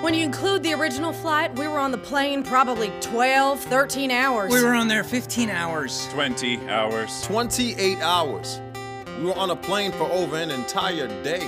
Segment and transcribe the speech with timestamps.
[0.00, 4.52] When you include the original flight, we were on the plane probably 12, 13 hours.
[4.52, 6.06] We were on there 15 hours.
[6.12, 7.22] 20 hours.
[7.22, 8.60] 28 hours.
[9.18, 11.40] We were on a plane for over an entire day.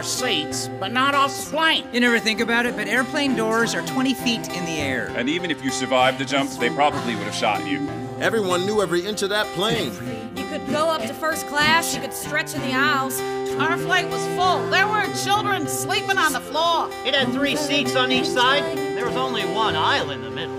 [0.00, 1.86] Our seats, but not off the plane.
[1.92, 5.12] You never think about it, but airplane doors are 20 feet in the air.
[5.14, 7.86] And even if you survived the jump, they probably would have shot you.
[8.18, 9.92] Everyone knew every inch of that plane.
[10.36, 13.20] You could go up to first class, you could stretch in the aisles.
[13.60, 14.66] Our flight was full.
[14.70, 16.88] There were children sleeping on the floor.
[17.04, 18.64] It had three seats on each side.
[18.78, 20.56] There was only one aisle in the middle.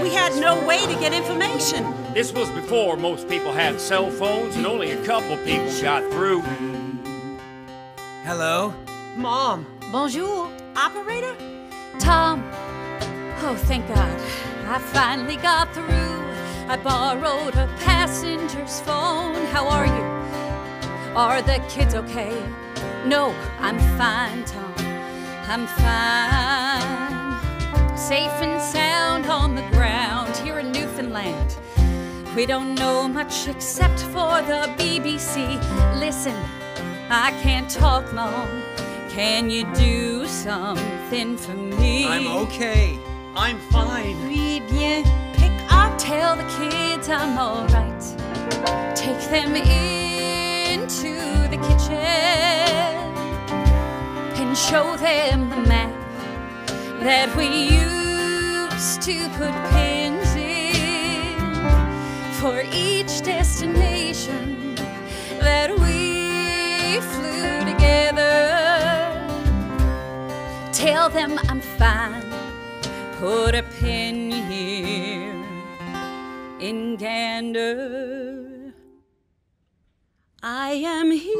[0.00, 1.82] We had no way to get information.
[2.12, 6.42] This was before most people had cell phones and only a couple people got through.
[8.24, 8.72] Hello?
[9.16, 9.64] Mom.
[9.92, 10.50] Bonjour.
[10.76, 11.36] Operator?
[12.00, 12.42] Tom.
[13.42, 14.20] Oh, thank God.
[14.66, 15.84] I finally got through.
[16.66, 19.36] I borrowed a passenger's phone.
[19.52, 20.04] How are you?
[21.14, 22.34] Are the kids okay?
[23.06, 24.74] No, I'm fine, Tom.
[25.46, 27.06] I'm fine.
[27.96, 31.56] Safe and sound on the ground here in Newfoundland.
[32.34, 35.56] We don't know much except for the BBC.
[36.00, 36.34] Listen,
[37.08, 38.62] I can't talk long.
[39.14, 42.04] Can you do something for me?
[42.04, 42.98] I'm okay.
[43.36, 44.16] I'm fine.
[44.26, 45.04] Oui, bien.
[45.34, 45.96] Pick up.
[45.98, 48.02] Tell the kids I'm alright.
[48.96, 51.12] Take them into
[51.48, 51.94] the kitchen
[54.34, 55.94] and show them the map
[57.00, 61.38] that we used to put pins in
[62.40, 64.74] for each destination
[65.38, 68.63] that we flew together.
[70.84, 72.30] Tell them I'm fine.
[73.18, 75.32] Put a pin here
[76.60, 78.74] in Gander.
[80.42, 81.32] I am here.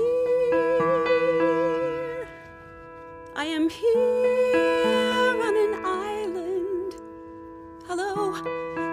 [3.37, 6.97] I am here on an island.
[7.87, 8.32] Hello?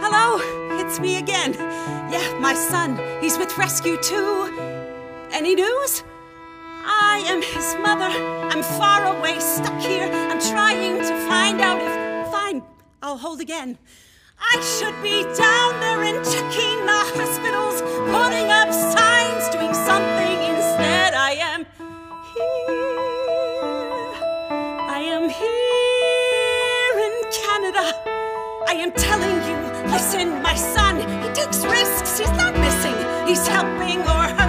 [0.04, 0.38] Hello?
[0.82, 1.54] It's me again.
[2.12, 3.00] Yeah, my son.
[3.22, 4.52] He's with Rescue too.
[5.32, 6.04] Any news?
[7.14, 8.10] I am his mother.
[8.52, 10.10] I'm far away, stuck here.
[10.32, 12.32] I'm trying to find out if.
[12.32, 12.64] Fine,
[13.04, 13.78] I'll hold again.
[14.40, 17.82] I should be down there and checking the hospitals,
[18.16, 20.38] putting up signs, doing something.
[20.56, 21.66] Instead, I am
[22.32, 22.72] here.
[24.98, 27.86] I am here in Canada.
[28.72, 29.58] I am telling you,
[29.92, 32.20] listen, my son, he takes risks.
[32.20, 32.96] He's not missing.
[33.28, 34.41] He's helping or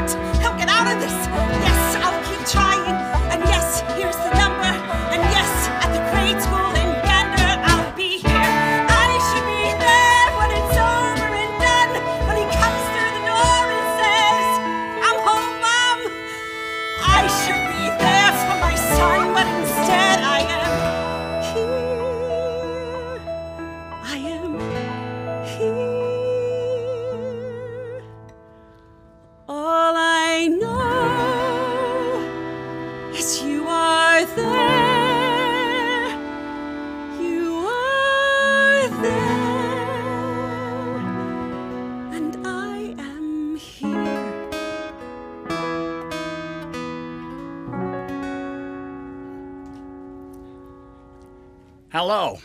[52.05, 52.41] Hello.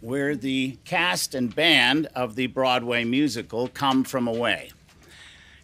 [0.00, 4.70] We're the cast and band of the Broadway musical Come From Away.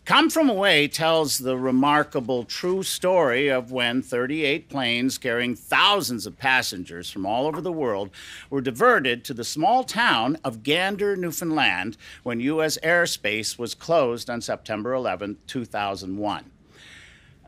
[0.04, 6.36] Come From Away tells the remarkable true story of when 38 planes carrying thousands of
[6.36, 8.10] passengers from all over the world
[8.50, 12.76] were diverted to the small town of Gander, Newfoundland, when U.S.
[12.84, 16.50] airspace was closed on September 11, 2001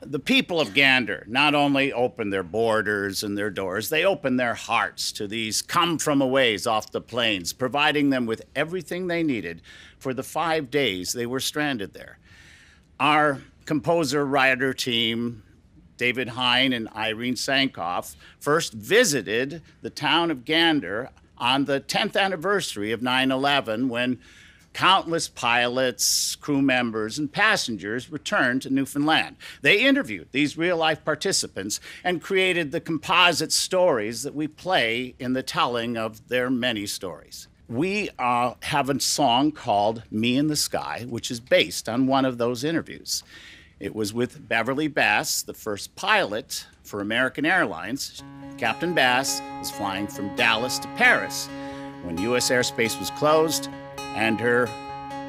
[0.01, 4.55] the people of Gander not only opened their borders and their doors, they opened their
[4.55, 9.61] hearts to these come from aways off the planes, providing them with everything they needed
[9.99, 12.19] for the five days they were stranded there.
[12.99, 15.43] Our composer writer team,
[15.97, 22.93] David Hein and Irene Sankoff, first visited the town of Gander on the 10th anniversary
[22.93, 24.19] of 9 11 when
[24.73, 29.37] countless pilots, crew members, and passengers returned to Newfoundland.
[29.63, 35.33] They interviewed these real life participants and created the composite stories that we play in
[35.33, 37.49] the telling of their many stories.
[37.69, 42.25] We uh, have a song called Me in the Sky, which is based on one
[42.25, 43.23] of those interviews.
[43.79, 48.23] It was with Beverley Bass, the first pilot for American Airlines.
[48.59, 51.49] Captain Bass was flying from Dallas to Paris.
[52.03, 52.51] When U.S.
[52.51, 53.69] airspace was closed,
[54.15, 54.69] and her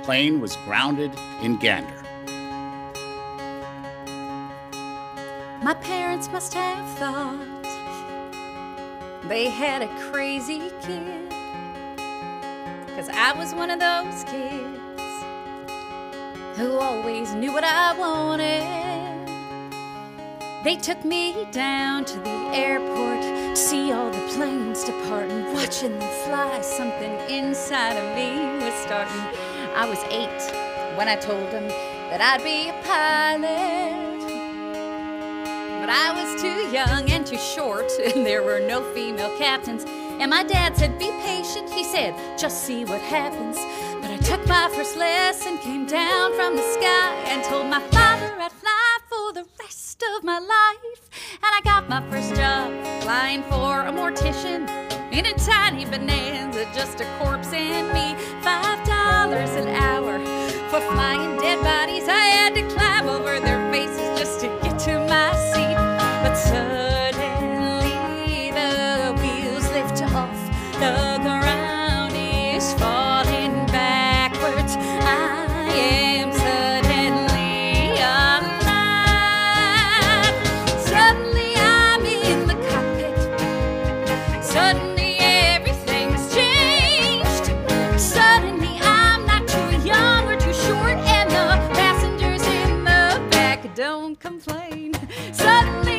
[0.03, 1.11] plane was grounded
[1.41, 2.01] in Gander.
[5.63, 7.47] My parents must have thought
[9.27, 11.29] they had a crazy kid.
[12.95, 14.79] Cause I was one of those kids
[16.57, 18.81] who always knew what I wanted.
[20.63, 26.61] They took me down to the airport See all the planes departing, watching them fly.
[26.61, 29.21] Something inside of me was starting.
[29.75, 34.21] I was eight when I told him that I'd be a pilot.
[35.81, 39.83] But I was too young and too short, and there were no female captains.
[40.21, 43.57] And my dad said, Be patient, he said, just see what happens.
[44.01, 48.31] But I took my first lesson, came down from the sky, and told my father
[48.39, 51.10] I'd fly for the rest of my life.
[51.43, 52.71] And I got my first job
[53.01, 54.69] flying for a mortician
[55.11, 58.15] in a tiny bonanza, just a corpse and me.
[58.43, 60.19] Five dollars an hour
[60.69, 62.07] for flying dead bodies.
[62.07, 63.60] I had to climb over their
[94.43, 95.90] Suddenly.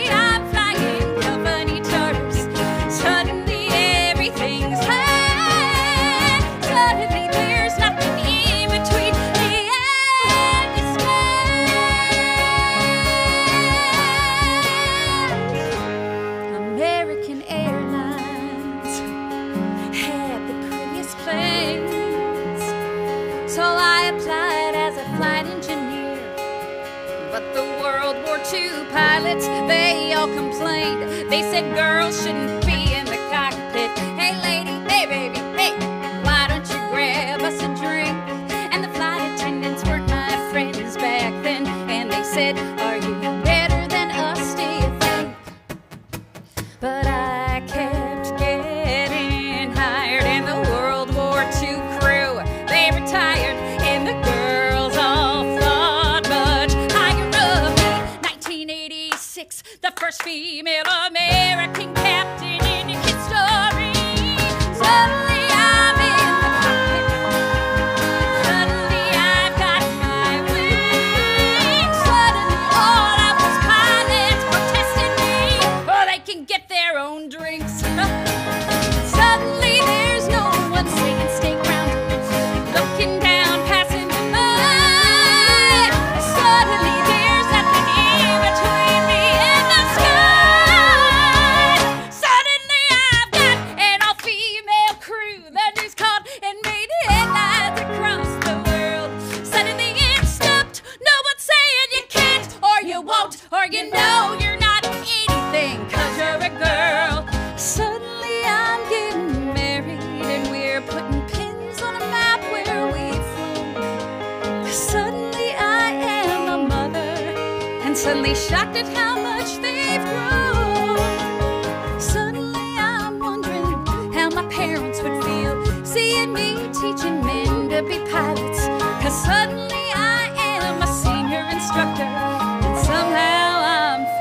[31.70, 32.61] girls shouldn't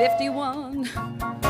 [0.01, 1.40] 51.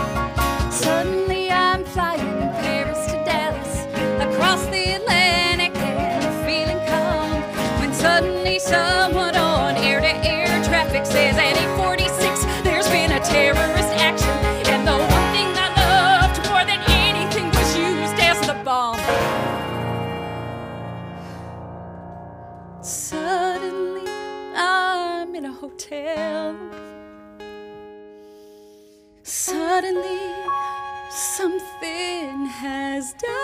[33.02, 33.41] is down.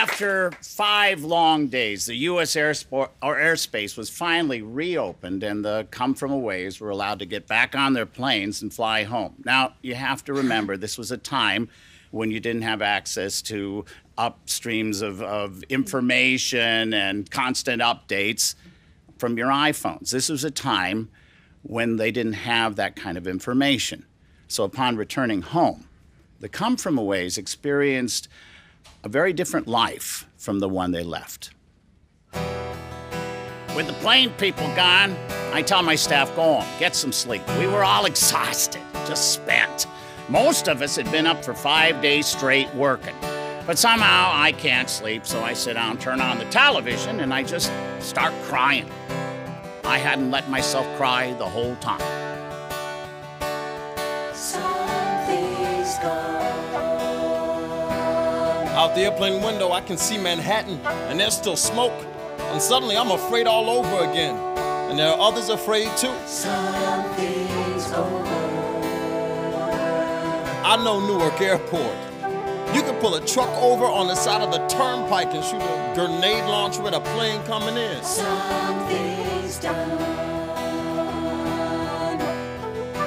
[0.00, 2.54] After five long days, the U.S.
[2.54, 7.92] Airspace was finally reopened, and the come from aways were allowed to get back on
[7.92, 9.34] their planes and fly home.
[9.44, 11.68] Now, you have to remember this was a time
[12.12, 13.84] when you didn't have access to
[14.16, 18.54] upstreams of, of information and constant updates
[19.18, 20.12] from your iPhones.
[20.12, 21.10] This was a time
[21.62, 24.06] when they didn't have that kind of information.
[24.48, 25.88] So, upon returning home,
[26.40, 28.30] the come from aways experienced
[29.04, 31.50] a very different life from the one they left.
[33.76, 35.16] With the plane people gone,
[35.52, 37.42] I tell my staff, go home, get some sleep.
[37.58, 39.86] We were all exhausted, just spent.
[40.28, 43.14] Most of us had been up for five days straight working.
[43.66, 47.42] But somehow I can't sleep, so I sit down, turn on the television, and I
[47.42, 48.90] just start crying.
[49.84, 52.19] I hadn't let myself cry the whole time.
[58.80, 61.92] Out the airplane window, I can see Manhattan, and there's still smoke.
[62.38, 64.34] And suddenly I'm afraid all over again.
[64.88, 66.14] And there are others afraid too.
[66.24, 68.26] Something's over.
[70.64, 71.94] I know Newark Airport.
[72.74, 75.92] You can pull a truck over on the side of the turnpike and shoot a
[75.94, 78.02] grenade launcher at a plane coming in.
[78.02, 79.98] Something's done.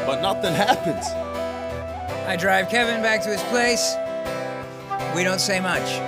[0.06, 1.08] But nothing happens.
[2.28, 3.96] I drive Kevin back to his place.
[5.16, 6.02] We don't say much.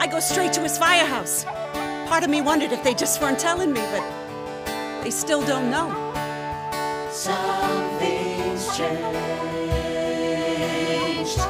[0.00, 1.44] I go straight to his firehouse.
[2.08, 4.02] Part of me wondered if they just weren't telling me, but
[5.02, 5.92] they still don't know.
[7.12, 9.04] Something's changed.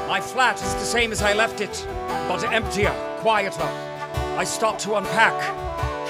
[0.08, 1.86] My flat is the same as I left it,
[2.28, 3.70] but emptier, quieter.
[4.36, 5.40] I start to unpack,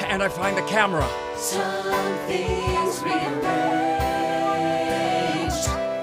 [0.04, 1.06] and I find the camera.
[1.36, 3.43] Something's rearranged.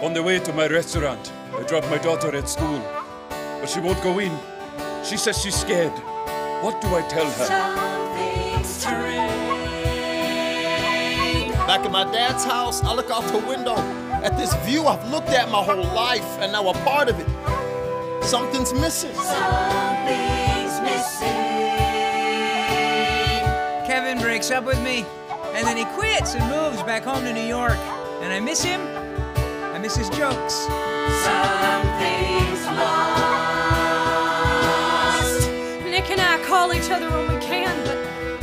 [0.01, 2.81] On the way to my restaurant, I drop my daughter at school,
[3.29, 4.35] but she won't go in.
[5.05, 5.91] She says she's scared.
[6.63, 7.47] What do I tell her?
[11.67, 13.75] Back at my dad's house, I look out the window
[14.23, 18.23] at this view I've looked at my whole life, and now a part of it.
[18.23, 19.13] Something's missing.
[19.13, 21.27] Something's missing.
[23.85, 25.05] Kevin breaks up with me,
[25.53, 27.77] and then he quits and moves back home to New York.
[28.21, 29.00] And I miss him.
[29.81, 30.53] I miss his jokes.
[31.25, 33.01] Something's lost.
[35.89, 37.97] Nick and I call each other when we can, but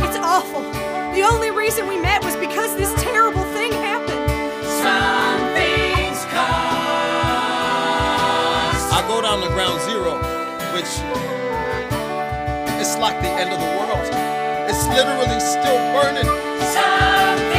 [0.08, 0.62] it's awful.
[1.14, 4.18] The only reason we met was because this terrible thing happened.
[4.82, 6.42] Something's cost.
[8.90, 10.18] I go down to ground zero,
[10.74, 10.90] which
[12.82, 14.10] it's like the end of the world.
[14.68, 16.26] It's literally still burning.
[16.74, 17.57] Something's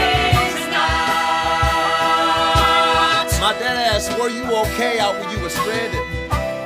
[3.50, 6.06] My dad asked, Were you okay out when you were stranded?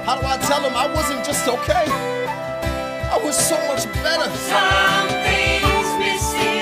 [0.04, 1.86] How do I tell him I wasn't just okay?
[1.88, 4.28] I was so much better.
[4.52, 6.60] Something's missing.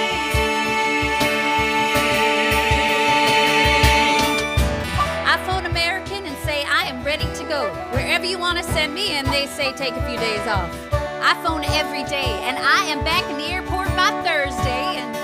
[5.25, 7.73] I phone American and say I am ready to go.
[7.89, 10.71] Wherever you want to send me, and they say take a few days off.
[10.93, 15.15] I phone every day, and I am back in the airport by Thursday, and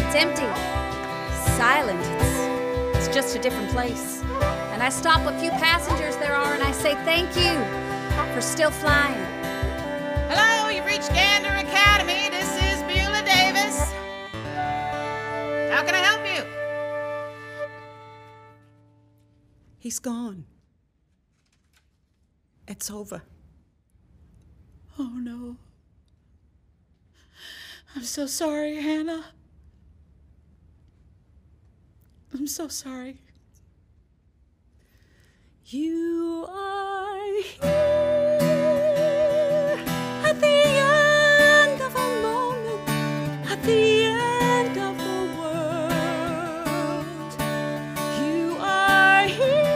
[0.00, 0.50] it's empty,
[1.56, 2.00] silent.
[2.00, 2.55] It's,
[3.06, 4.22] it's just a different place.
[4.72, 7.54] And I stop a few passengers there are, and I say thank you
[8.34, 9.14] for still flying.
[10.28, 12.28] Hello, you've reached Gander Academy.
[12.30, 13.92] This is Beulah Davis.
[15.72, 16.42] How can I help you?
[19.78, 20.44] He's gone.
[22.66, 23.22] It's over.
[24.98, 25.56] Oh no.
[27.94, 29.26] I'm so sorry, Hannah.
[32.38, 33.16] I'm so sorry.
[35.64, 37.62] You are here
[40.22, 42.88] at the end of a moment,
[43.50, 47.06] at the end of the world.
[48.20, 49.70] You are here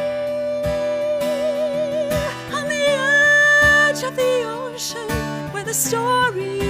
[2.53, 2.85] on the
[3.89, 5.09] edge of the ocean
[5.53, 6.70] where the story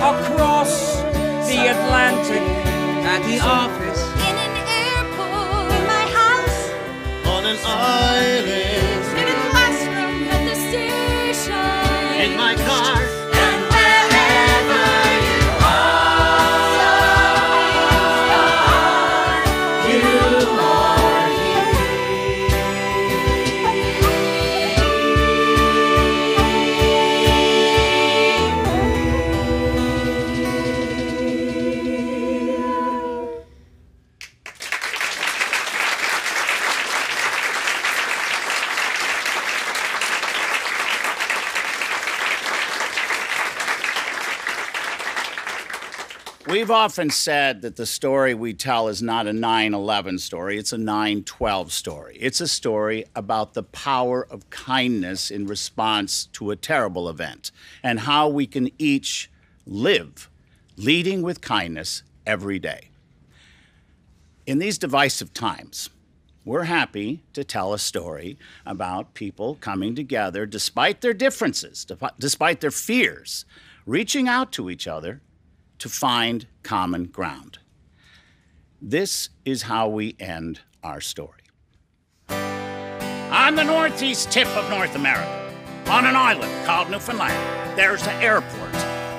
[0.00, 1.02] Across
[1.46, 2.40] the Atlantic.
[3.04, 4.02] At the office.
[4.28, 6.70] In an airport, In my house,
[7.26, 8.69] On an island.
[46.70, 50.72] We've often said that the story we tell is not a 9 11 story, it's
[50.72, 52.16] a 9 12 story.
[52.20, 57.50] It's a story about the power of kindness in response to a terrible event
[57.82, 59.28] and how we can each
[59.66, 60.30] live
[60.76, 62.90] leading with kindness every day.
[64.46, 65.90] In these divisive times,
[66.44, 71.84] we're happy to tell a story about people coming together despite their differences,
[72.20, 73.44] despite their fears,
[73.86, 75.20] reaching out to each other
[75.80, 77.58] to find common ground.
[78.80, 81.42] This is how we end our story.
[82.28, 85.54] On the northeast tip of North America,
[85.88, 88.74] on an island called Newfoundland, there's an airport,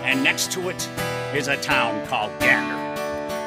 [0.06, 0.89] and next to it
[1.36, 2.80] is a town called Gander.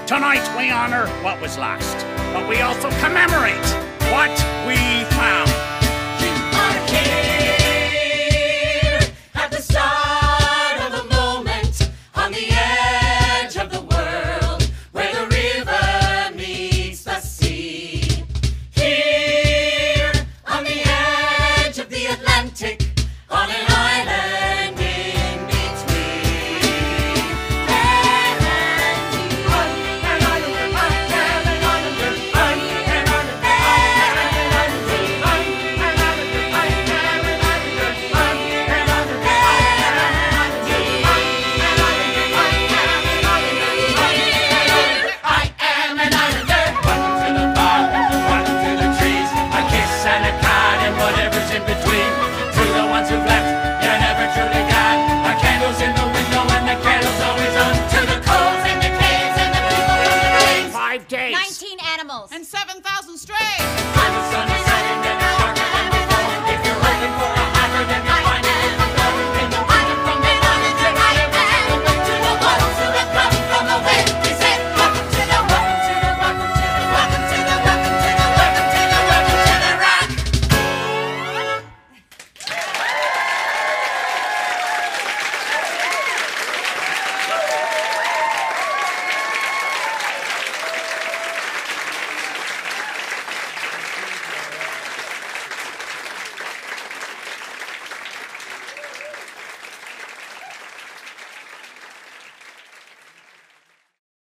[0.06, 1.96] Tonight we honor what was lost,
[2.32, 3.64] but we also commemorate
[4.12, 4.30] what